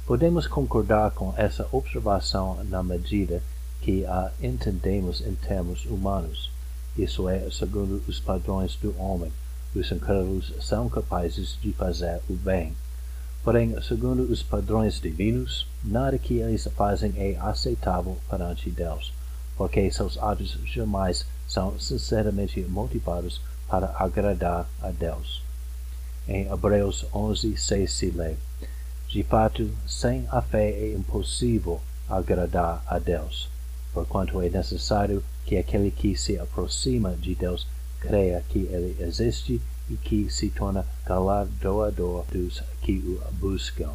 podemos 0.07 0.47
concordar 0.47 1.13
com 1.13 1.33
essa 1.37 1.69
observação 1.71 2.63
na 2.65 2.83
medida 2.83 3.43
que 3.81 4.05
a 4.05 4.31
entendemos 4.41 5.21
em 5.21 5.35
termos 5.35 5.85
humanos 5.85 6.51
isso 6.97 7.29
é, 7.29 7.49
segundo 7.51 8.03
os 8.09 8.19
padrões 8.19 8.75
do 8.77 8.95
homem, 9.01 9.33
os 9.75 9.91
incrédulos 9.91 10.53
são 10.61 10.89
capazes 10.89 11.57
de 11.63 11.73
fazer 11.73 12.21
o 12.29 12.35
bem. 12.35 12.75
Porém, 13.45 13.81
segundo 13.81 14.25
os 14.25 14.43
padrões 14.43 15.01
divinos, 15.01 15.67
nada 15.85 16.19
que 16.19 16.39
eles 16.39 16.69
fazem 16.77 17.15
é 17.17 17.37
aceitável 17.41 18.19
perante 18.29 18.71
Deus, 18.71 19.13
porque 19.57 19.91
seus 19.91 20.19
atos 20.19 20.59
jamais 20.67 21.25
são 21.47 21.79
sinceramente 21.79 22.61
motivados 22.63 23.41
para 23.69 23.95
agradar 23.97 24.69
a 24.83 24.91
Deus. 24.91 25.43
Em 26.29 26.53
Hebreus 26.53 27.07
11, 27.15 27.57
6 27.57 27.93
se 27.93 28.11
lê, 28.11 28.35
De 29.09 29.23
fato, 29.23 29.71
sem 29.87 30.27
a 30.29 30.43
fé 30.43 30.71
é 30.71 30.93
impossível 30.93 31.81
agradar 32.09 32.83
a 32.87 32.99
Deus, 32.99 33.49
porquanto 33.93 34.41
é 34.41 34.49
necessário 34.49 35.23
que 35.45 35.57
aquele 35.57 35.91
que 35.91 36.17
se 36.17 36.39
aproxima 36.39 37.17
de 37.17 37.35
Deus 37.35 37.67
creia 38.01 38.43
que 38.49 38.61
ele 38.61 38.97
existe 39.01 39.61
e 39.89 39.97
que 39.97 40.31
se 40.31 40.49
torna 40.51 40.87
galardoador 41.05 42.25
dos 42.31 42.63
que 42.81 42.99
o 42.99 43.21
buscam. 43.33 43.91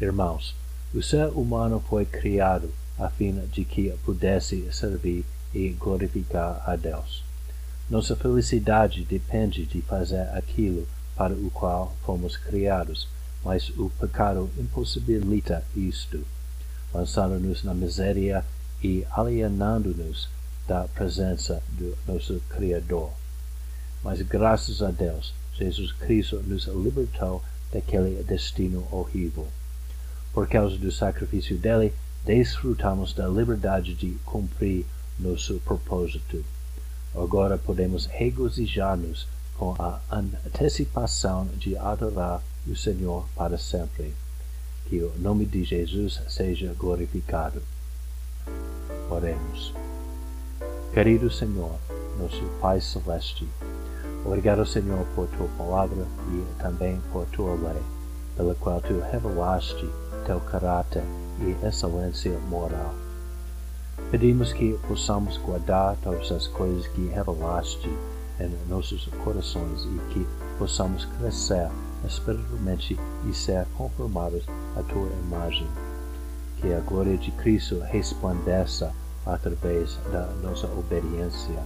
Irmãos, 0.00 0.54
o 0.94 1.02
ser 1.02 1.28
humano 1.28 1.82
foi 1.88 2.04
criado 2.04 2.72
a 2.98 3.08
fim 3.08 3.32
de 3.52 3.64
que 3.64 3.90
pudesse 4.04 4.68
servir 4.72 5.24
e 5.54 5.70
glorificar 5.70 6.62
a 6.66 6.76
Deus. 6.76 7.24
Nossa 7.88 8.14
felicidade 8.14 9.04
depende 9.04 9.66
de 9.66 9.82
fazer 9.82 10.28
aquilo 10.36 10.86
para 11.16 11.34
o 11.34 11.50
qual 11.50 11.94
fomos 12.04 12.36
criados, 12.36 13.08
mas 13.44 13.68
o 13.70 13.90
pecado 13.98 14.48
impossibilita 14.56 15.64
isto, 15.74 16.24
lançando-nos 16.94 17.64
na 17.64 17.74
miséria 17.74 18.44
e 18.82 19.06
alienando-nos 19.10 20.28
da 20.66 20.84
presença 20.94 21.62
do 21.70 21.96
nosso 22.06 22.40
Criador. 22.48 23.10
Mas 24.02 24.22
graças 24.22 24.82
a 24.82 24.90
Deus, 24.90 25.34
Jesus 25.54 25.92
Cristo 25.92 26.42
nos 26.42 26.64
libertou 26.64 27.42
daquele 27.72 28.22
destino 28.22 28.86
horrível. 28.90 29.46
Por 30.32 30.48
causa 30.48 30.76
do 30.76 30.90
sacrifício 30.90 31.58
dele, 31.58 31.92
desfrutamos 32.24 33.12
da 33.12 33.26
liberdade 33.28 33.94
de 33.94 34.12
cumprir 34.24 34.86
nosso 35.18 35.60
propósito. 35.64 36.44
Agora 37.14 37.58
podemos 37.58 38.06
regozijar-nos 38.06 39.26
com 39.56 39.74
a 39.78 40.00
antecipação 40.10 41.46
de 41.58 41.76
adorar 41.76 42.42
o 42.66 42.76
Senhor 42.76 43.28
para 43.34 43.58
sempre. 43.58 44.14
Que 44.86 45.02
o 45.02 45.12
nome 45.18 45.44
de 45.44 45.64
Jesus 45.64 46.20
seja 46.28 46.72
glorificado. 46.74 47.62
Oremos. 49.10 49.74
Querido 50.92 51.30
Senhor, 51.30 51.72
nosso 52.18 52.44
Pai 52.60 52.80
Celeste, 52.80 53.48
obrigado, 54.24 54.66
Senhor, 54.66 55.06
por 55.14 55.28
tua 55.28 55.48
palavra 55.56 56.06
e 56.32 56.62
também 56.62 57.00
por 57.12 57.26
tua 57.26 57.54
lei, 57.54 57.82
pela 58.36 58.54
qual 58.54 58.80
tu 58.80 59.00
revelaste 59.10 59.88
teu 60.26 60.40
caráter 60.40 61.02
e 61.40 61.66
excelência 61.66 62.38
moral. 62.48 62.94
Pedimos 64.10 64.52
que 64.52 64.78
possamos 64.88 65.36
guardar 65.38 65.96
todas 66.02 66.32
as 66.32 66.46
coisas 66.48 66.86
que 66.88 67.06
revelaste 67.06 67.88
em 68.40 68.50
nossos 68.68 69.06
corações 69.22 69.84
e 69.84 70.12
que 70.12 70.26
possamos 70.58 71.04
crescer 71.18 71.68
espiritualmente 72.04 72.98
e 73.28 73.34
ser 73.34 73.66
conformados 73.76 74.44
à 74.76 74.82
tua 74.82 75.08
imagem 75.26 75.68
que 76.60 76.72
a 76.72 76.80
glória 76.80 77.16
de 77.16 77.30
Cristo 77.32 77.80
resplandeça 77.80 78.92
através 79.24 79.96
da 80.12 80.26
nossa 80.42 80.66
obediência. 80.66 81.62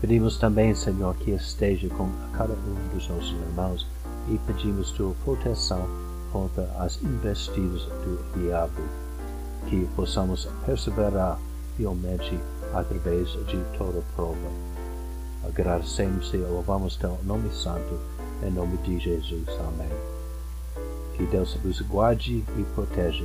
Pedimos 0.00 0.36
também, 0.36 0.74
Senhor, 0.74 1.14
que 1.16 1.30
esteja 1.30 1.88
com 1.88 2.08
cada 2.32 2.52
um 2.52 2.94
dos 2.94 3.08
nossos 3.08 3.32
irmãos 3.32 3.86
e 4.28 4.38
pedimos 4.46 4.90
tua 4.92 5.14
proteção 5.24 5.88
contra 6.32 6.64
as 6.78 7.02
investidas 7.02 7.82
do 7.84 8.18
diabo, 8.34 8.82
que 9.68 9.86
possamos 9.96 10.46
perseverar 10.66 11.38
fielmente 11.76 12.38
através 12.72 13.28
de 13.46 13.58
toda 13.78 14.02
prova. 14.14 14.74
Agradecemos 15.46 16.32
e 16.32 16.38
louvamos 16.38 16.96
teu 16.96 17.18
nome 17.22 17.50
santo, 17.52 17.98
em 18.42 18.50
nome 18.50 18.76
de 18.78 18.98
Jesus. 18.98 19.48
Amém. 19.60 20.14
Que 21.16 21.24
Deus 21.26 21.54
vos 21.62 21.80
guarde 21.82 22.44
e 22.58 22.62
proteja. 22.74 23.24